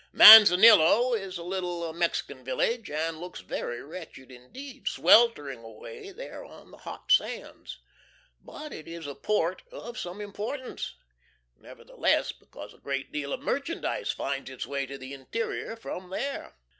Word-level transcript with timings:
Manzanillo 0.11 1.13
is 1.13 1.37
a 1.37 1.43
little 1.43 1.93
Mexican 1.93 2.43
village, 2.43 2.89
and 2.89 3.19
looked 3.19 3.43
very 3.43 3.83
wretched 3.83 4.31
indeed, 4.31 4.87
sweltering 4.87 5.59
away 5.59 6.11
there 6.11 6.43
on 6.43 6.71
the 6.71 6.77
hot 6.79 7.11
sands. 7.11 7.77
But 8.41 8.73
it 8.73 8.87
is 8.87 9.05
a 9.05 9.13
port 9.13 9.61
of 9.71 9.99
some 9.99 10.19
importance, 10.19 10.95
nevertheless, 11.55 12.31
because 12.31 12.73
a 12.73 12.79
great 12.79 13.11
deal 13.11 13.31
of 13.31 13.41
merchandise 13.41 14.11
finds 14.11 14.49
its 14.49 14.65
way 14.65 14.87
to 14.87 14.97
the 14.97 15.13
interior 15.13 15.75
from 15.75 16.09
there. 16.09 16.57